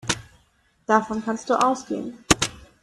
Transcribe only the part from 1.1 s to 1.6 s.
kannst du